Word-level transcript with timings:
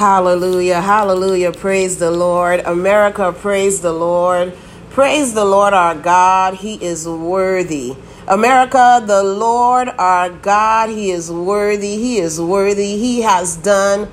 Hallelujah, 0.00 0.80
hallelujah. 0.80 1.52
Praise 1.52 1.98
the 1.98 2.10
Lord. 2.10 2.60
America, 2.60 3.34
praise 3.34 3.82
the 3.82 3.92
Lord. 3.92 4.56
Praise 4.88 5.34
the 5.34 5.44
Lord 5.44 5.74
our 5.74 5.94
God. 5.94 6.54
He 6.54 6.82
is 6.82 7.06
worthy. 7.06 7.94
America, 8.26 9.04
the 9.06 9.22
Lord 9.22 9.88
our 9.98 10.30
God, 10.30 10.88
He 10.88 11.10
is 11.10 11.30
worthy. 11.30 11.98
He 11.98 12.16
is 12.16 12.40
worthy. 12.40 12.96
He 12.96 13.20
has 13.20 13.58
done 13.58 14.08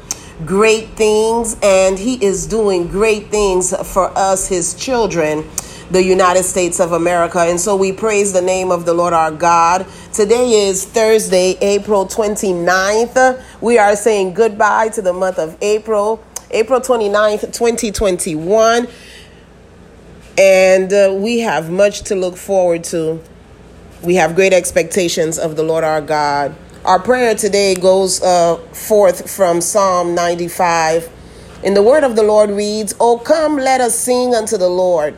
great 0.45 0.89
things 0.89 1.55
and 1.63 1.97
He 1.97 2.21
is 2.21 2.47
doing 2.47 2.89
great 2.89 3.31
things 3.31 3.73
for 3.93 4.11
us, 4.17 4.49
His 4.49 4.73
children 4.73 5.45
the 5.91 6.03
United 6.03 6.43
States 6.43 6.79
of 6.79 6.91
America. 6.91 7.39
And 7.39 7.59
so 7.59 7.75
we 7.75 7.91
praise 7.91 8.33
the 8.33 8.41
name 8.41 8.71
of 8.71 8.85
the 8.85 8.93
Lord 8.93 9.13
our 9.13 9.31
God. 9.31 9.85
Today 10.11 10.67
is 10.67 10.85
Thursday, 10.85 11.57
April 11.61 12.05
29th. 12.05 13.41
We 13.61 13.77
are 13.77 13.95
saying 13.95 14.33
goodbye 14.33 14.89
to 14.89 15.01
the 15.01 15.13
month 15.13 15.39
of 15.39 15.57
April, 15.61 16.23
April 16.51 16.81
29th, 16.81 17.53
2021. 17.53 18.87
And 20.37 20.93
uh, 20.93 21.13
we 21.17 21.39
have 21.39 21.71
much 21.71 22.01
to 22.03 22.15
look 22.15 22.35
forward 22.35 22.83
to. 22.85 23.21
We 24.03 24.15
have 24.15 24.35
great 24.35 24.53
expectations 24.53 25.39
of 25.39 25.55
the 25.55 25.63
Lord 25.63 25.83
our 25.83 26.01
God. 26.01 26.53
Our 26.83 26.99
prayer 26.99 27.33
today 27.33 27.75
goes 27.75 28.21
uh, 28.21 28.57
forth 28.73 29.31
from 29.31 29.61
Psalm 29.61 30.13
95. 30.13 31.09
And 31.63 31.75
the 31.75 31.81
word 31.81 32.03
of 32.03 32.15
the 32.15 32.23
Lord 32.23 32.49
reads, 32.49 32.93
Oh, 32.99 33.17
come, 33.17 33.55
let 33.55 33.81
us 33.81 33.97
sing 33.97 34.35
unto 34.35 34.57
the 34.57 34.69
Lord. 34.69 35.17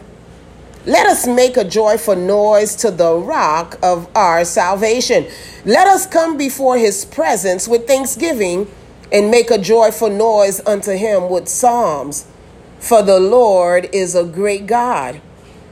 Let 0.89 1.05
us 1.05 1.27
make 1.27 1.55
a 1.55 1.63
joyful 1.63 2.15
noise 2.15 2.75
to 2.77 2.89
the 2.89 3.13
rock 3.13 3.77
of 3.83 4.09
our 4.15 4.43
salvation. 4.43 5.27
Let 5.63 5.85
us 5.85 6.07
come 6.07 6.35
before 6.35 6.79
his 6.79 7.05
presence 7.05 7.67
with 7.67 7.85
thanksgiving 7.85 8.67
and 9.11 9.29
make 9.29 9.51
a 9.51 9.59
joyful 9.59 10.09
noise 10.09 10.59
unto 10.65 10.93
him 10.93 11.29
with 11.29 11.47
psalms. 11.47 12.25
For 12.79 13.03
the 13.03 13.19
Lord 13.19 13.87
is 13.93 14.15
a 14.15 14.23
great 14.23 14.65
God 14.65 15.21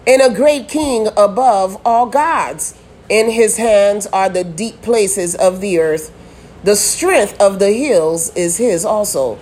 and 0.05 0.21
a 0.21 0.35
great 0.35 0.67
king 0.67 1.07
above 1.17 1.81
all 1.83 2.05
gods. 2.05 2.75
In 3.09 3.31
his 3.31 3.57
hands 3.57 4.05
are 4.13 4.29
the 4.29 4.43
deep 4.43 4.83
places 4.83 5.33
of 5.33 5.61
the 5.61 5.79
earth. 5.79 6.13
The 6.63 6.75
strength 6.75 7.41
of 7.41 7.57
the 7.57 7.71
hills 7.71 8.31
is 8.35 8.57
his 8.57 8.85
also. 8.85 9.39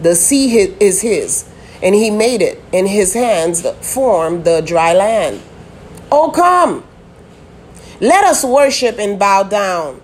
The 0.00 0.14
sea 0.14 0.56
is 0.80 1.02
his 1.02 1.46
and 1.82 1.94
he 1.94 2.10
made 2.10 2.40
it, 2.40 2.59
and 2.72 2.88
his 2.88 3.14
hands 3.14 3.68
formed 3.80 4.44
the 4.44 4.60
dry 4.60 4.92
land. 4.92 5.40
Oh, 6.10 6.30
come, 6.30 6.84
let 8.00 8.24
us 8.24 8.44
worship 8.44 8.98
and 8.98 9.18
bow 9.18 9.42
down. 9.42 10.00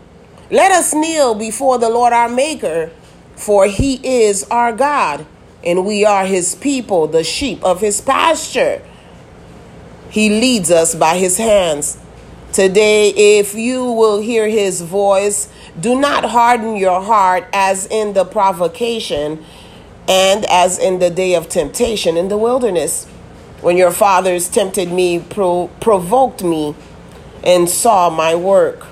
Let 0.51 0.71
us 0.71 0.95
kneel 0.95 1.35
before 1.35 1.79
the 1.79 1.89
Lord 1.89 2.13
our 2.13 2.29
Maker, 2.29 2.91
for 3.35 3.67
he 3.67 3.95
is 4.07 4.45
our 4.51 4.73
God, 4.73 5.27
and 5.65 5.85
we 5.85 6.05
are 6.05 6.25
his 6.25 6.55
people, 6.55 7.07
the 7.07 7.25
sheep 7.25 7.65
of 7.65 7.81
his 7.81 8.01
pasture. 8.01 8.83
He 10.11 10.29
leads 10.29 10.71
us 10.71 10.95
by 10.95 11.17
his 11.17 11.39
hands. 11.39 11.99
Today, 12.53 13.11
if 13.11 13.55
you 13.55 13.85
will 13.85 14.21
hear 14.21 14.49
his 14.49 14.81
voice, 14.81 15.49
do 15.79 15.99
not 15.99 16.25
harden 16.25 16.77
your 16.77 17.03
heart 17.03 17.47
as 17.53 17.87
in 17.87 18.15
the 18.15 18.25
provocation 18.25 19.45
and 20.09 20.45
as 20.47 20.79
in 20.79 20.99
the 20.99 21.11
day 21.11 21.35
of 21.35 21.49
temptation 21.49 22.17
in 22.17 22.29
the 22.29 22.39
wilderness, 22.39 23.07
when 23.61 23.77
your 23.77 23.91
fathers 23.91 24.49
tempted 24.49 24.93
me, 24.93 25.19
pro- 25.19 25.69
provoked 25.81 26.43
me, 26.43 26.75
and 27.43 27.69
saw 27.69 28.11
my 28.11 28.35
work. 28.35 28.87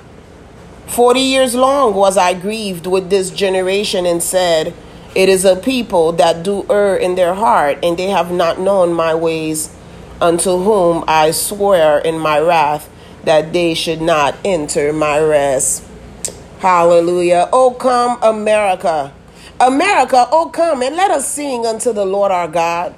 Forty 0.87 1.20
years 1.20 1.55
long 1.55 1.95
was 1.95 2.17
I 2.17 2.35
grieved 2.35 2.87
with 2.87 3.11
this 3.11 3.31
generation 3.31 4.07
and 4.07 4.23
said, 4.23 4.75
It 5.15 5.29
is 5.29 5.45
a 5.45 5.57
people 5.57 6.12
that 6.12 6.42
do 6.42 6.67
err 6.70 6.97
in 6.97 7.15
their 7.15 7.35
heart, 7.35 7.79
and 7.83 7.97
they 7.97 8.09
have 8.09 8.31
not 8.31 8.61
known 8.61 8.92
my 8.92 9.15
ways, 9.15 9.75
unto 10.20 10.59
whom 10.62 11.05
I 11.09 11.31
swear 11.33 11.98
in 11.98 12.19
my 12.19 12.39
wrath 12.39 12.89
that 13.25 13.52
they 13.52 13.75
should 13.75 14.01
not 14.01 14.36
enter 14.45 14.92
my 14.92 15.19
rest. 15.19 15.85
Hallelujah. 16.58 17.48
Oh, 17.52 17.73
come, 17.73 18.19
America. 18.23 19.13
America, 19.61 20.27
oh 20.33 20.51
come 20.53 20.83
and 20.83 20.97
let 20.97 21.11
us 21.11 21.29
sing 21.29 21.65
unto 21.65 21.92
the 21.92 22.05
Lord 22.05 22.33
our 22.33 22.48
God. 22.48 22.95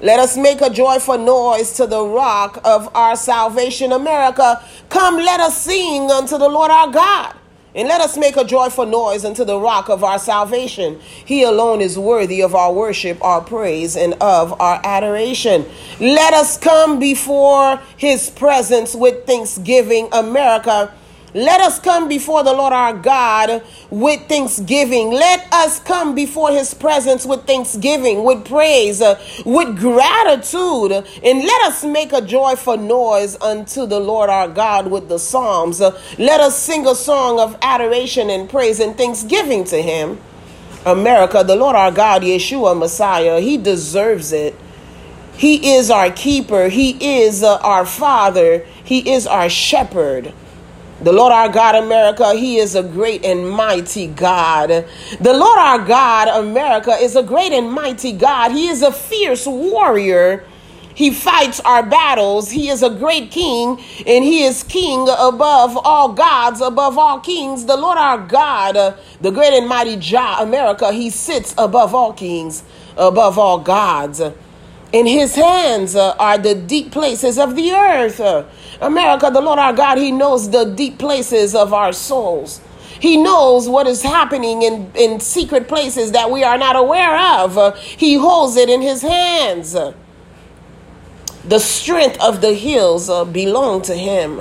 Let 0.00 0.20
us 0.20 0.36
make 0.36 0.60
a 0.60 0.70
joyful 0.70 1.18
noise 1.18 1.72
to 1.72 1.86
the 1.86 2.04
rock 2.04 2.60
of 2.64 2.94
our 2.94 3.16
salvation. 3.16 3.90
America, 3.90 4.62
come 4.90 5.16
let 5.16 5.40
us 5.40 5.60
sing 5.60 6.08
unto 6.10 6.38
the 6.38 6.48
Lord 6.48 6.70
our 6.70 6.90
God. 6.92 7.34
And 7.74 7.86
let 7.88 8.00
us 8.00 8.16
make 8.16 8.36
a 8.36 8.44
joyful 8.44 8.86
noise 8.86 9.24
unto 9.24 9.44
the 9.44 9.58
rock 9.58 9.88
of 9.88 10.02
our 10.02 10.18
salvation. 10.18 11.00
He 11.00 11.42
alone 11.42 11.80
is 11.80 11.98
worthy 11.98 12.40
of 12.42 12.54
our 12.54 12.72
worship, 12.72 13.22
our 13.22 13.40
praise, 13.40 13.96
and 13.96 14.14
of 14.14 14.58
our 14.60 14.80
adoration. 14.84 15.66
Let 16.00 16.32
us 16.32 16.56
come 16.56 16.98
before 16.98 17.80
his 17.96 18.30
presence 18.30 18.94
with 18.94 19.26
thanksgiving, 19.26 20.08
America. 20.12 20.92
Let 21.34 21.60
us 21.60 21.78
come 21.78 22.08
before 22.08 22.42
the 22.42 22.54
Lord 22.54 22.72
our 22.72 22.94
God 22.94 23.62
with 23.90 24.28
thanksgiving. 24.28 25.10
Let 25.10 25.46
us 25.52 25.78
come 25.78 26.14
before 26.14 26.50
his 26.50 26.72
presence 26.72 27.26
with 27.26 27.46
thanksgiving, 27.46 28.24
with 28.24 28.46
praise, 28.46 29.02
uh, 29.02 29.20
with 29.44 29.78
gratitude. 29.78 30.92
And 31.22 31.40
let 31.40 31.62
us 31.66 31.84
make 31.84 32.12
a 32.14 32.22
joyful 32.22 32.78
noise 32.78 33.36
unto 33.42 33.84
the 33.84 34.00
Lord 34.00 34.30
our 34.30 34.48
God 34.48 34.90
with 34.90 35.08
the 35.10 35.18
Psalms. 35.18 35.80
Uh, 35.82 36.00
let 36.18 36.40
us 36.40 36.58
sing 36.58 36.86
a 36.86 36.94
song 36.94 37.38
of 37.38 37.58
adoration 37.60 38.30
and 38.30 38.48
praise 38.48 38.80
and 38.80 38.96
thanksgiving 38.96 39.64
to 39.64 39.82
him. 39.82 40.18
America, 40.86 41.44
the 41.44 41.56
Lord 41.56 41.76
our 41.76 41.90
God, 41.90 42.22
Yeshua 42.22 42.78
Messiah, 42.78 43.40
he 43.40 43.58
deserves 43.58 44.32
it. 44.32 44.54
He 45.36 45.74
is 45.74 45.90
our 45.90 46.10
keeper. 46.10 46.68
He 46.68 47.20
is 47.20 47.42
uh, 47.42 47.58
our 47.58 47.84
father. 47.84 48.64
He 48.82 49.12
is 49.12 49.26
our 49.26 49.50
shepherd. 49.50 50.32
The 51.00 51.12
Lord 51.12 51.32
our 51.32 51.48
God, 51.48 51.76
America, 51.76 52.34
He 52.34 52.58
is 52.58 52.74
a 52.74 52.82
great 52.82 53.24
and 53.24 53.48
mighty 53.48 54.08
God. 54.08 54.68
The 54.68 55.32
Lord 55.32 55.58
our 55.58 55.78
God, 55.86 56.26
America, 56.26 56.90
is 56.90 57.14
a 57.14 57.22
great 57.22 57.52
and 57.52 57.70
mighty 57.70 58.10
God. 58.12 58.50
He 58.50 58.66
is 58.68 58.82
a 58.82 58.90
fierce 58.90 59.46
warrior. 59.46 60.44
He 60.96 61.12
fights 61.12 61.60
our 61.60 61.84
battles. 61.84 62.50
He 62.50 62.68
is 62.68 62.82
a 62.82 62.90
great 62.90 63.30
king, 63.30 63.78
and 64.04 64.24
He 64.24 64.42
is 64.42 64.64
king 64.64 65.08
above 65.08 65.76
all 65.76 66.12
gods, 66.12 66.60
above 66.60 66.98
all 66.98 67.20
kings. 67.20 67.66
The 67.66 67.76
Lord 67.76 67.96
our 67.96 68.18
God, 68.18 68.96
the 69.20 69.30
great 69.30 69.52
and 69.54 69.68
mighty 69.68 69.96
Jah, 69.96 70.38
America, 70.40 70.92
He 70.92 71.10
sits 71.10 71.54
above 71.56 71.94
all 71.94 72.12
kings, 72.12 72.64
above 72.96 73.38
all 73.38 73.60
gods. 73.60 74.20
In 74.92 75.06
his 75.06 75.34
hands 75.34 75.94
uh, 75.94 76.14
are 76.18 76.38
the 76.38 76.54
deep 76.54 76.92
places 76.92 77.38
of 77.38 77.56
the 77.56 77.72
earth. 77.72 78.20
Uh, 78.20 78.44
America, 78.80 79.30
the 79.30 79.40
Lord 79.40 79.58
our 79.58 79.72
God, 79.72 79.98
he 79.98 80.10
knows 80.10 80.50
the 80.50 80.64
deep 80.64 80.98
places 80.98 81.54
of 81.54 81.74
our 81.74 81.92
souls. 81.92 82.60
He 82.98 83.16
knows 83.16 83.68
what 83.68 83.86
is 83.86 84.02
happening 84.02 84.62
in, 84.62 84.90
in 84.94 85.20
secret 85.20 85.68
places 85.68 86.12
that 86.12 86.30
we 86.30 86.42
are 86.42 86.58
not 86.58 86.74
aware 86.74 87.16
of. 87.42 87.58
Uh, 87.58 87.72
he 87.72 88.14
holds 88.14 88.56
it 88.56 88.70
in 88.70 88.80
his 88.80 89.02
hands. 89.02 89.76
The 91.44 91.58
strength 91.58 92.20
of 92.20 92.40
the 92.40 92.54
hills 92.54 93.10
uh, 93.10 93.24
belong 93.24 93.82
to 93.82 93.94
him. 93.94 94.40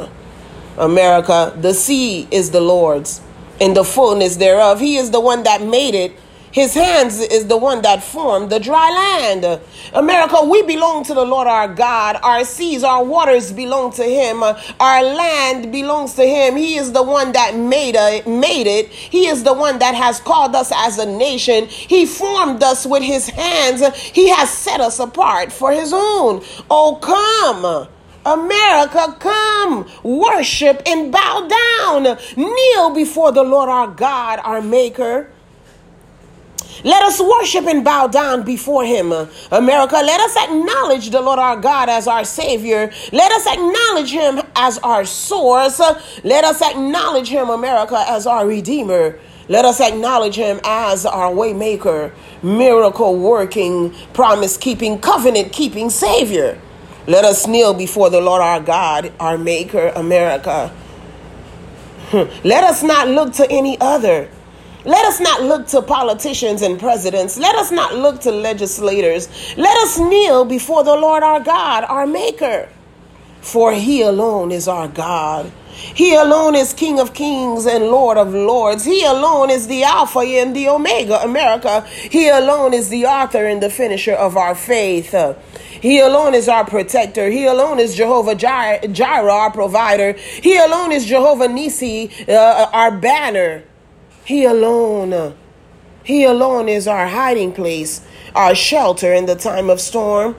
America, 0.78 1.54
the 1.60 1.74
sea 1.74 2.28
is 2.32 2.52
the 2.52 2.62
Lord's 2.62 3.22
and 3.60 3.76
the 3.76 3.84
fullness 3.84 4.38
thereof. 4.38 4.80
He 4.80 4.98
is 4.98 5.12
the 5.12 5.20
one 5.20 5.44
that 5.44 5.62
made 5.62 5.96
it 5.96 6.14
his 6.52 6.74
hands 6.74 7.20
is 7.20 7.48
the 7.48 7.58
one 7.58 7.82
that 7.82 8.04
formed 8.04 8.50
the 8.50 8.60
dry 8.60 8.90
land. 8.90 9.62
America, 9.94 10.44
we 10.44 10.62
belong 10.64 11.04
to 11.04 11.14
the 11.14 11.26
Lord 11.26 11.48
our 11.48 11.74
God. 11.74 12.18
Our 12.24 12.46
seas, 12.46 12.84
our 12.84 13.04
waters 13.04 13.52
belong 13.52 13.92
to 13.94 14.04
Him. 14.04 14.42
Our 14.44 15.04
land 15.04 15.72
belongs 15.72 16.14
to 16.16 16.24
Him. 16.24 16.56
He 16.56 16.78
is 16.78 16.94
the 16.94 17.04
one 17.04 17.34
that 17.34 17.56
made 17.56 17.96
it. 17.96 18.28
Made 18.28 18.68
it. 18.68 18.88
He 18.90 19.28
is 19.28 19.44
the 19.44 19.54
one 19.54 19.80
that 19.80 19.94
has 19.96 20.20
called 20.20 20.56
us 20.56 20.72
as 20.74 20.98
a 20.98 21.06
nation. 21.06 21.66
He 21.68 22.06
formed 22.06 22.64
us 22.64 22.86
with 22.86 23.04
His 23.04 23.28
hands. 23.28 23.86
He 23.98 24.30
has 24.30 24.50
set 24.50 24.80
us 24.80 25.00
apart 25.00 25.52
for 25.52 25.72
His 25.72 25.92
own. 25.94 26.44
Oh, 26.70 26.98
come. 27.02 27.88
America, 28.26 29.16
come, 29.20 29.90
worship 30.04 30.82
and 30.86 31.14
bow 31.14 31.48
down. 31.48 32.18
Kneel 32.36 32.94
before 32.94 33.32
the 33.32 33.44
Lord 33.44 33.70
our 33.70 33.88
God, 33.88 34.40
our 34.44 34.62
Maker. 34.62 35.32
Let 36.84 37.04
us 37.04 37.20
worship 37.20 37.66
and 37.66 37.84
bow 37.84 38.08
down 38.08 38.44
before 38.44 38.86
him. 38.86 39.12
America, 39.52 39.96
let 39.96 40.22
us 40.22 40.36
acknowledge 40.38 41.10
the 41.10 41.22
Lord 41.22 41.40
our 41.40 41.58
God 41.58 41.90
as 41.90 42.08
our 42.08 42.24
Savior. 42.24 42.92
Let 43.12 43.32
us 43.32 43.48
acknowledge 43.48 44.12
him 44.12 44.42
as 44.56 44.78
our 44.80 45.06
source. 45.06 45.80
Let 46.24 46.44
us 46.44 46.62
acknowledge 46.62 47.30
him, 47.30 47.50
America, 47.50 48.04
as 48.08 48.28
our 48.28 48.48
Redeemer. 48.48 49.20
Let 49.50 49.66
us 49.66 49.80
acknowledge 49.80 50.36
him 50.36 50.60
as 50.64 51.06
our 51.06 51.32
waymaker, 51.32 52.12
miracle 52.44 53.18
working, 53.18 53.94
promise 54.14 54.58
keeping, 54.58 55.00
covenant 55.00 55.54
keeping 55.54 55.90
Savior. 55.90 56.60
Let 57.08 57.24
us 57.24 57.48
kneel 57.48 57.74
before 57.74 58.10
the 58.10 58.20
Lord 58.20 58.42
our 58.42 58.60
God, 58.60 59.14
our 59.20 59.38
Maker, 59.38 59.88
America. 59.96 60.76
Let 62.44 62.66
us 62.66 62.84
not 62.84 63.08
look 63.08 63.34
to 63.36 63.50
any 63.50 63.80
other. 63.80 64.30
Let 64.86 65.06
us 65.06 65.20
not 65.20 65.44
look 65.44 65.68
to 65.68 65.82
politicians 65.82 66.62
and 66.62 66.80
presidents. 66.80 67.38
Let 67.38 67.56
us 67.56 67.72
not 67.72 67.96
look 67.96 68.22
to 68.22 68.32
legislators. 68.32 69.28
Let 69.58 69.78
us 69.80 69.98
kneel 69.98 70.46
before 70.46 70.84
the 70.84 70.96
Lord 70.96 71.24
our 71.24 71.40
God, 71.40 71.84
our 71.86 72.08
Maker. 72.08 72.70
For 73.42 73.74
he 73.74 74.02
alone 74.02 74.52
is 74.52 74.68
our 74.68 74.88
God. 74.88 75.52
He 75.78 76.16
alone 76.16 76.56
is 76.56 76.74
King 76.74 77.00
of 77.00 77.14
kings 77.14 77.66
and 77.66 77.86
Lord 77.86 78.18
of 78.18 78.34
lords. 78.34 78.84
He 78.84 79.04
alone 79.06 79.50
is 79.50 79.68
the 79.68 79.84
Alpha 79.84 80.20
and 80.20 80.56
the 80.56 80.70
Omega, 80.70 81.22
America. 81.22 81.82
He 81.88 82.30
alone 82.30 82.74
is 82.74 82.90
the 82.90 83.06
author 83.06 83.46
and 83.46 83.62
the 83.62 83.70
finisher 83.70 84.14
of 84.14 84.38
our 84.38 84.56
faith. 84.56 85.14
He 85.82 86.00
alone 86.00 86.34
is 86.34 86.50
our 86.50 86.66
protector. 86.66 87.30
He 87.30 87.46
alone 87.46 87.80
is 87.80 87.96
Jehovah 87.96 88.36
Jireh, 88.36 89.32
our 89.32 89.52
provider. 89.52 90.14
He 90.14 90.58
alone 90.58 90.92
is 90.92 91.06
Jehovah 91.06 91.48
Nisi, 91.48 92.10
uh, 92.28 92.70
our 92.74 92.92
banner. 92.92 93.64
He 94.28 94.44
alone, 94.44 95.38
He 96.04 96.26
alone 96.26 96.68
is 96.68 96.86
our 96.86 97.08
hiding 97.08 97.54
place, 97.54 98.06
our 98.36 98.54
shelter 98.54 99.14
in 99.14 99.26
the 99.26 99.38
time 99.38 99.70
of 99.70 99.80
storm. 99.80 100.36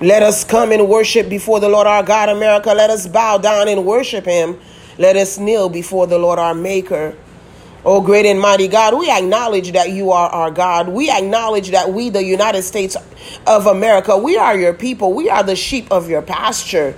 Let 0.00 0.24
us 0.24 0.42
come 0.42 0.72
and 0.72 0.88
worship 0.88 1.28
before 1.28 1.60
the 1.60 1.68
Lord 1.68 1.86
our 1.86 2.02
God, 2.02 2.28
America. 2.28 2.74
Let 2.74 2.90
us 2.90 3.06
bow 3.06 3.38
down 3.38 3.68
and 3.68 3.86
worship 3.86 4.24
Him. 4.24 4.58
Let 4.98 5.14
us 5.14 5.38
kneel 5.38 5.68
before 5.68 6.08
the 6.08 6.18
Lord 6.18 6.40
our 6.40 6.52
Maker. 6.52 7.16
Oh, 7.84 8.00
great 8.00 8.26
and 8.26 8.40
mighty 8.40 8.66
God, 8.66 8.98
we 8.98 9.08
acknowledge 9.08 9.70
that 9.70 9.90
you 9.90 10.10
are 10.10 10.28
our 10.28 10.50
God. 10.50 10.88
We 10.88 11.12
acknowledge 11.12 11.70
that 11.70 11.92
we, 11.92 12.10
the 12.10 12.24
United 12.24 12.64
States 12.64 12.96
of 13.46 13.68
America, 13.68 14.18
we 14.18 14.36
are 14.36 14.58
your 14.58 14.74
people. 14.74 15.12
We 15.12 15.30
are 15.30 15.44
the 15.44 15.54
sheep 15.54 15.92
of 15.92 16.10
your 16.10 16.22
pasture. 16.22 16.96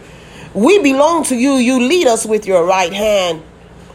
We 0.55 0.79
belong 0.79 1.25
to 1.25 1.37
you. 1.37 1.57
You 1.57 1.81
lead 1.81 2.07
us 2.07 2.25
with 2.25 2.47
your 2.47 2.65
right 2.65 2.95
hand. 2.95 3.43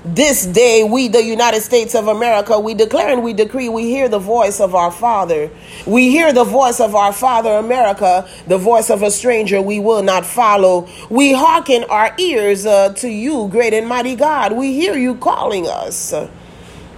This 0.06 0.46
day, 0.46 0.86
we, 0.86 1.10
the 1.10 1.22
United 1.22 1.60
States 1.60 1.94
of 1.94 2.08
America, 2.08 2.58
we 2.58 2.74
declare 2.74 3.10
and 3.10 3.22
we 3.22 3.34
decree, 3.34 3.68
we 3.68 3.84
hear 3.84 4.08
the 4.08 4.18
voice 4.18 4.62
of 4.62 4.74
our 4.74 4.92
Father. 4.92 5.52
We 5.86 6.10
hear 6.10 6.32
the 6.32 6.46
voice 6.46 6.80
of 6.80 6.96
our 6.96 7.12
Father, 7.12 7.52
America, 7.52 8.26
the 8.48 8.58
voice 8.58 8.90
of 8.90 9.04
a 9.04 9.12
stranger 9.12 9.62
we 9.62 9.82
will 9.82 10.02
not 10.02 10.26
follow. 10.26 10.88
We 11.10 11.34
hearken 11.34 11.84
our 11.90 12.16
ears 12.18 12.66
uh, 12.66 12.94
to 12.94 13.10
you, 13.10 13.50
great 13.52 13.74
and 13.74 13.90
mighty 13.90 14.16
God. 14.16 14.54
We 14.54 14.72
hear 14.72 14.96
you 14.96 15.16
calling 15.16 15.68
us. 15.68 16.14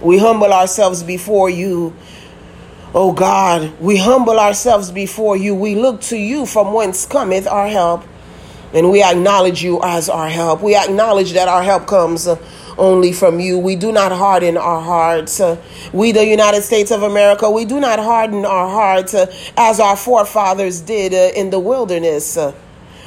We 0.00 0.18
humble 0.18 0.52
ourselves 0.52 1.02
before 1.02 1.50
you. 1.50 1.96
Oh 2.94 3.12
God, 3.12 3.72
we 3.80 3.96
humble 3.96 4.38
ourselves 4.38 4.92
before 4.92 5.36
you. 5.36 5.56
We 5.56 5.74
look 5.74 6.02
to 6.02 6.16
you 6.16 6.46
from 6.46 6.72
whence 6.72 7.04
cometh 7.04 7.48
our 7.48 7.66
help. 7.66 8.04
And 8.72 8.92
we 8.92 9.02
acknowledge 9.02 9.62
you 9.62 9.80
as 9.82 10.08
our 10.08 10.28
help. 10.28 10.62
We 10.62 10.76
acknowledge 10.76 11.32
that 11.32 11.48
our 11.48 11.64
help 11.64 11.86
comes. 11.86 12.28
Only 12.78 13.12
from 13.12 13.40
you. 13.40 13.58
We 13.58 13.76
do 13.76 13.92
not 13.92 14.12
harden 14.12 14.56
our 14.56 14.80
hearts. 14.80 15.40
Uh, 15.40 15.56
we, 15.92 16.12
the 16.12 16.24
United 16.24 16.62
States 16.62 16.90
of 16.90 17.02
America, 17.02 17.50
we 17.50 17.64
do 17.64 17.80
not 17.80 17.98
harden 17.98 18.44
our 18.44 18.68
hearts 18.68 19.14
uh, 19.14 19.32
as 19.56 19.80
our 19.80 19.96
forefathers 19.96 20.80
did 20.80 21.12
uh, 21.12 21.38
in 21.38 21.50
the 21.50 21.58
wilderness. 21.58 22.38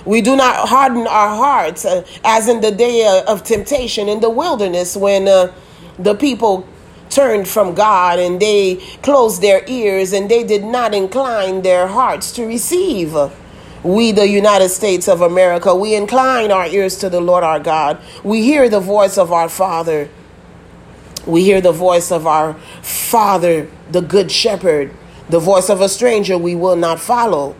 We 0.05 0.21
do 0.21 0.35
not 0.35 0.69
harden 0.69 1.07
our 1.07 1.35
hearts 1.35 1.85
as 2.23 2.47
in 2.47 2.61
the 2.61 2.69
day 2.69 3.23
of 3.27 3.43
temptation 3.43 4.07
in 4.07 4.19
the 4.19 4.29
wilderness 4.29 4.95
when 4.95 5.25
the 5.25 6.15
people 6.15 6.67
turned 7.09 7.47
from 7.47 7.73
God 7.73 8.19
and 8.19 8.39
they 8.39 8.75
closed 9.01 9.41
their 9.41 9.63
ears 9.67 10.13
and 10.13 10.29
they 10.29 10.43
did 10.43 10.63
not 10.63 10.93
incline 10.93 11.61
their 11.61 11.87
hearts 11.87 12.31
to 12.33 12.45
receive 12.45 13.15
we, 13.85 14.11
the 14.11 14.27
United 14.27 14.69
States 14.69 15.07
of 15.07 15.21
America, 15.21 15.75
we 15.75 15.95
incline 15.95 16.51
our 16.51 16.67
ears 16.67 16.97
to 16.97 17.09
the 17.09 17.21
Lord 17.21 17.43
our 17.43 17.59
God. 17.59 18.01
We 18.23 18.43
hear 18.43 18.67
the 18.67 18.79
voice 18.79 19.17
of 19.17 19.31
our 19.31 19.47
Father. 19.47 20.09
We 21.27 21.43
hear 21.43 21.61
the 21.61 21.71
voice 21.71 22.11
of 22.11 22.25
our 22.25 22.55
Father, 22.81 23.69
the 23.91 24.01
Good 24.01 24.31
Shepherd. 24.31 24.91
The 25.29 25.39
voice 25.39 25.69
of 25.69 25.81
a 25.81 25.89
stranger 25.89 26.37
we 26.37 26.55
will 26.55 26.75
not 26.75 26.99
follow. 26.99 27.55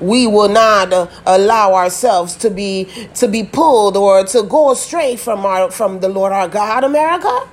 We 0.00 0.26
will 0.26 0.50
not 0.50 0.92
uh, 0.92 1.08
allow 1.24 1.74
ourselves 1.74 2.36
to 2.36 2.50
be 2.50 2.86
to 3.14 3.28
be 3.28 3.44
pulled 3.44 3.96
or 3.96 4.24
to 4.24 4.42
go 4.42 4.72
astray 4.72 5.16
from 5.16 5.46
our 5.46 5.70
from 5.70 6.00
the 6.00 6.08
Lord 6.10 6.32
our 6.32 6.48
God, 6.48 6.84
America. 6.84 7.48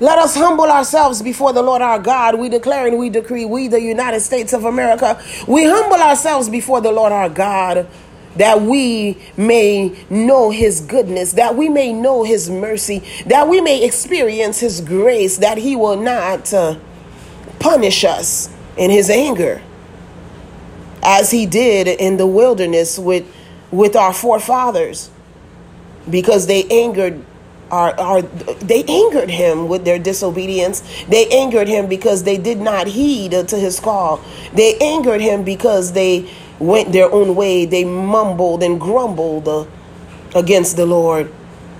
Let 0.00 0.18
us 0.18 0.36
humble 0.36 0.66
ourselves 0.66 1.22
before 1.22 1.52
the 1.52 1.62
Lord 1.62 1.82
our 1.82 1.98
God. 1.98 2.38
We 2.38 2.48
declare 2.48 2.86
and 2.86 2.98
we 2.98 3.10
decree, 3.10 3.44
we, 3.44 3.66
the 3.66 3.80
United 3.80 4.20
States 4.20 4.52
of 4.52 4.64
America, 4.64 5.20
we 5.48 5.64
humble 5.64 6.00
ourselves 6.00 6.48
before 6.48 6.80
the 6.80 6.92
Lord 6.92 7.12
our 7.12 7.28
God 7.28 7.88
that 8.36 8.62
we 8.62 9.18
may 9.36 9.96
know 10.08 10.50
his 10.50 10.80
goodness, 10.80 11.32
that 11.32 11.56
we 11.56 11.68
may 11.68 11.92
know 11.92 12.22
his 12.22 12.48
mercy, 12.48 13.02
that 13.26 13.48
we 13.48 13.60
may 13.60 13.84
experience 13.84 14.60
his 14.60 14.80
grace, 14.80 15.38
that 15.38 15.58
he 15.58 15.74
will 15.74 15.96
not 15.96 16.52
uh, 16.54 16.78
punish 17.58 18.04
us 18.04 18.48
in 18.76 18.90
his 18.90 19.10
anger 19.10 19.60
as 21.02 21.32
he 21.32 21.46
did 21.46 21.88
in 21.88 22.16
the 22.16 22.26
wilderness 22.26 22.98
with, 22.98 23.26
with 23.72 23.96
our 23.96 24.12
forefathers 24.12 25.10
because 26.08 26.46
they 26.46 26.64
angered 26.64 27.24
are, 27.70 27.98
are 27.98 28.22
they 28.22 28.84
angered 28.84 29.30
him 29.30 29.68
with 29.68 29.84
their 29.84 29.98
disobedience. 29.98 30.82
They 31.08 31.28
angered 31.28 31.68
him 31.68 31.86
because 31.86 32.24
they 32.24 32.38
did 32.38 32.58
not 32.58 32.86
heed 32.86 33.32
to 33.32 33.56
his 33.56 33.80
call. 33.80 34.20
They 34.54 34.76
angered 34.78 35.20
him 35.20 35.44
because 35.44 35.92
they 35.92 36.30
went 36.58 36.92
their 36.92 37.10
own 37.10 37.34
way. 37.34 37.64
They 37.66 37.84
mumbled 37.84 38.62
and 38.62 38.80
grumbled 38.80 39.68
against 40.34 40.76
the 40.76 40.86
Lord. 40.86 41.32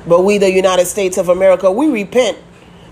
But 0.07 0.23
we, 0.23 0.39
the 0.39 0.51
United 0.51 0.87
States 0.87 1.19
of 1.19 1.29
America, 1.29 1.71
we 1.71 1.89
repent 1.91 2.39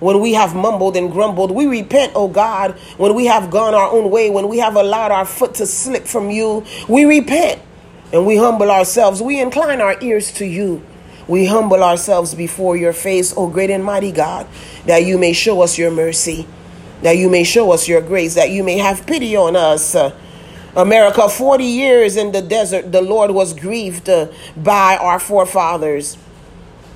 when 0.01 0.21
we 0.21 0.35
have 0.35 0.55
mumbled 0.55 0.97
and 0.97 1.11
grumbled. 1.11 1.51
We 1.51 1.67
repent, 1.67 2.13
oh 2.15 2.29
God, 2.29 2.73
when 2.99 3.15
we 3.15 3.27
have 3.27 3.51
gone 3.51 3.75
our 3.75 3.91
own 3.91 4.11
way, 4.11 4.31
when 4.31 4.49
we 4.49 4.59
have 4.59 4.77
allowed 4.77 5.13
our 5.13 5.25
foot 5.25 5.55
to 5.55 5.67
slip 5.67 6.07
from 6.07 6.31
you. 6.31 6.65
We 6.89 7.05
repent 7.05 7.63
and 8.13 8.27
we 8.27 8.37
humble 8.37 8.71
ourselves. 8.71 9.23
We 9.23 9.41
incline 9.41 9.81
our 9.81 9.97
ears 10.03 10.33
to 10.33 10.47
you. 10.47 10.83
We 11.29 11.47
humble 11.47 11.83
ourselves 11.83 12.35
before 12.35 12.77
your 12.77 12.93
face, 12.93 13.35
O 13.37 13.49
great 13.49 13.71
and 13.71 13.85
mighty 13.85 14.13
God, 14.13 14.47
that 14.87 15.05
you 15.05 15.19
may 15.19 15.33
show 15.33 15.63
us 15.63 15.77
your 15.77 15.91
mercy, 15.91 16.47
that 17.03 17.17
you 17.17 17.29
may 17.29 17.45
show 17.45 17.73
us 17.73 17.89
your 17.89 18.01
grace, 18.01 18.35
that 18.35 18.51
you 18.51 18.63
may 18.63 18.79
have 18.79 19.07
pity 19.07 19.37
on 19.37 19.57
us. 19.57 19.97
America, 20.77 21.29
40 21.29 21.65
years 21.65 22.17
in 22.17 22.33
the 22.33 22.43
desert, 22.43 22.93
the 22.93 23.01
Lord 23.01 23.31
was 23.31 23.55
grieved 23.55 24.09
uh, 24.11 24.29
by 24.57 24.99
our 24.99 25.19
forefathers. 25.19 26.19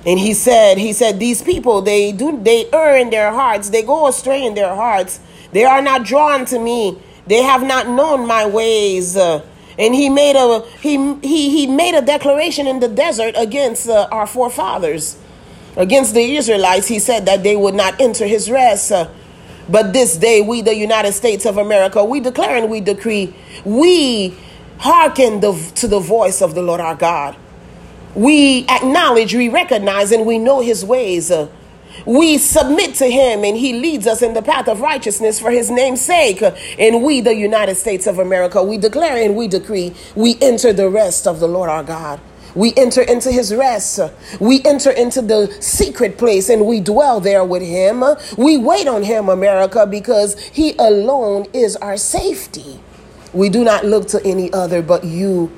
And 0.05 0.19
he 0.19 0.33
said, 0.33 0.77
he 0.77 0.93
said, 0.93 1.19
these 1.19 1.41
people, 1.41 1.81
they 1.81 2.11
do, 2.11 2.39
they 2.41 2.69
err 2.71 2.97
in 2.97 3.09
their 3.09 3.31
hearts. 3.31 3.69
They 3.69 3.81
go 3.81 4.07
astray 4.07 4.45
in 4.45 4.53
their 4.53 4.75
hearts. 4.75 5.19
They 5.51 5.65
are 5.65 5.81
not 5.81 6.05
drawn 6.05 6.45
to 6.45 6.59
me. 6.59 6.99
They 7.27 7.41
have 7.41 7.63
not 7.63 7.87
known 7.87 8.27
my 8.27 8.45
ways. 8.45 9.17
Uh, 9.17 9.45
and 9.77 9.95
he 9.95 10.09
made 10.09 10.35
a 10.35 10.61
he 10.81 11.15
he 11.21 11.49
he 11.49 11.67
made 11.67 11.95
a 11.95 12.01
declaration 12.01 12.67
in 12.67 12.79
the 12.79 12.87
desert 12.87 13.35
against 13.37 13.87
uh, 13.87 14.07
our 14.11 14.27
forefathers 14.27 15.17
against 15.77 16.13
the 16.13 16.35
israelites. 16.35 16.87
He 16.87 16.99
said 16.99 17.25
that 17.27 17.43
they 17.43 17.55
would 17.55 17.75
not 17.75 17.99
enter 17.99 18.27
his 18.27 18.49
rest. 18.49 18.91
Uh, 18.91 19.09
but 19.69 19.93
this 19.93 20.17
day 20.17 20.41
we 20.41 20.61
the 20.61 20.75
united 20.75 21.13
states 21.13 21.45
of 21.45 21.57
america 21.57 22.03
we 22.03 22.19
declare 22.19 22.57
and 22.57 22.69
we 22.69 22.81
decree 22.81 23.33
we 23.63 24.35
hearken 24.79 25.39
the, 25.39 25.53
to 25.75 25.87
the 25.87 25.99
voice 25.99 26.41
of 26.41 26.55
the 26.55 26.61
lord 26.61 26.81
our 26.81 26.95
god. 26.95 27.35
We 28.15 28.65
acknowledge 28.67 29.33
we 29.35 29.47
recognize 29.47 30.11
and 30.11 30.25
we 30.25 30.37
know 30.37 30.59
his 30.59 30.83
ways. 30.83 31.31
Uh, 31.31 31.47
we 32.05 32.37
submit 32.37 32.95
to 32.95 33.05
him 33.05 33.43
and 33.43 33.57
he 33.57 33.73
leads 33.73 34.07
us 34.07 34.21
in 34.21 34.33
the 34.33 34.41
path 34.41 34.67
of 34.67 34.81
righteousness 34.81 35.39
for 35.39 35.51
his 35.51 35.69
name's 35.69 36.01
sake. 36.01 36.41
And 36.79 37.03
we, 37.03 37.21
the 37.21 37.35
United 37.35 37.75
States 37.75 38.07
of 38.07 38.19
America, 38.19 38.63
we 38.63 38.77
declare 38.77 39.17
and 39.17 39.35
we 39.35 39.47
decree, 39.47 39.93
we 40.15 40.37
enter 40.41 40.73
the 40.73 40.89
rest 40.89 41.27
of 41.27 41.39
the 41.39 41.47
Lord 41.47 41.69
our 41.69 41.83
God. 41.83 42.19
We 42.53 42.73
enter 42.75 43.01
into 43.01 43.31
his 43.31 43.53
rest. 43.53 43.99
We 44.39 44.61
enter 44.63 44.91
into 44.91 45.21
the 45.21 45.55
secret 45.61 46.17
place 46.17 46.49
and 46.49 46.65
we 46.65 46.81
dwell 46.81 47.19
there 47.19 47.45
with 47.45 47.61
him. 47.61 48.03
We 48.37 48.57
wait 48.57 48.87
on 48.87 49.03
him, 49.03 49.29
America, 49.29 49.87
because 49.87 50.37
he 50.39 50.75
alone 50.77 51.45
is 51.53 51.75
our 51.77 51.97
safety. 51.97 52.79
We 53.33 53.49
do 53.49 53.63
not 53.63 53.85
look 53.85 54.07
to 54.09 54.21
any 54.25 54.51
other 54.51 54.81
but 54.81 55.05
you. 55.05 55.51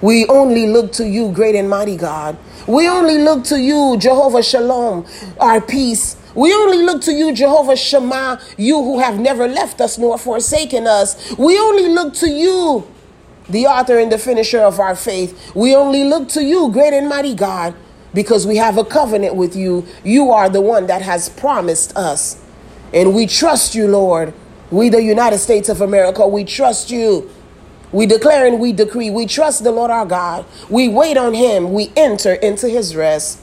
We 0.00 0.26
only 0.26 0.66
look 0.66 0.92
to 0.92 1.06
you, 1.06 1.30
great 1.32 1.54
and 1.54 1.68
mighty 1.68 1.96
God. 1.96 2.38
We 2.70 2.88
only 2.88 3.18
look 3.18 3.42
to 3.46 3.58
you, 3.58 3.96
Jehovah 3.98 4.44
Shalom, 4.44 5.04
our 5.40 5.60
peace. 5.60 6.16
We 6.36 6.54
only 6.54 6.84
look 6.84 7.02
to 7.02 7.12
you, 7.12 7.32
Jehovah 7.34 7.74
Shammah, 7.74 8.40
you 8.56 8.76
who 8.76 9.00
have 9.00 9.18
never 9.18 9.48
left 9.48 9.80
us 9.80 9.98
nor 9.98 10.16
forsaken 10.16 10.86
us. 10.86 11.36
We 11.36 11.58
only 11.58 11.88
look 11.88 12.14
to 12.14 12.30
you, 12.30 12.86
the 13.48 13.66
author 13.66 13.98
and 13.98 14.12
the 14.12 14.18
finisher 14.18 14.60
of 14.60 14.78
our 14.78 14.94
faith. 14.94 15.52
We 15.56 15.74
only 15.74 16.04
look 16.04 16.28
to 16.28 16.44
you, 16.44 16.70
great 16.70 16.94
and 16.94 17.08
mighty 17.08 17.34
God, 17.34 17.74
because 18.14 18.46
we 18.46 18.56
have 18.58 18.78
a 18.78 18.84
covenant 18.84 19.34
with 19.34 19.56
you. 19.56 19.84
You 20.04 20.30
are 20.30 20.48
the 20.48 20.60
one 20.60 20.86
that 20.86 21.02
has 21.02 21.28
promised 21.28 21.96
us. 21.96 22.40
And 22.94 23.16
we 23.16 23.26
trust 23.26 23.74
you, 23.74 23.88
Lord. 23.88 24.32
We, 24.70 24.90
the 24.90 25.02
United 25.02 25.38
States 25.38 25.68
of 25.68 25.80
America, 25.80 26.24
we 26.28 26.44
trust 26.44 26.92
you. 26.92 27.28
We 27.92 28.06
declare 28.06 28.46
and 28.46 28.60
we 28.60 28.72
decree. 28.72 29.10
We 29.10 29.26
trust 29.26 29.64
the 29.64 29.72
Lord 29.72 29.90
our 29.90 30.06
God. 30.06 30.44
We 30.70 30.88
wait 30.88 31.16
on 31.16 31.34
him. 31.34 31.72
We 31.72 31.92
enter 31.96 32.34
into 32.34 32.68
his 32.68 32.96
rest. 32.96 33.40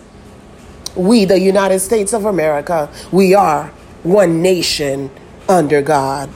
we, 0.95 1.25
the 1.25 1.39
United 1.39 1.79
States 1.79 2.13
of 2.13 2.25
America, 2.25 2.89
we 3.11 3.33
are 3.33 3.67
one 4.03 4.41
nation 4.41 5.11
under 5.49 5.81
God. 5.81 6.29